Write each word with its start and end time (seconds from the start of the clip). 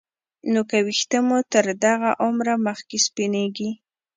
نو 0.51 0.61
که 0.69 0.77
ویښته 0.85 1.19
مو 1.27 1.37
تر 1.53 1.65
دغه 1.83 2.09
عمره 2.25 2.53
مخکې 2.67 2.97
سپینېږي 3.07 3.69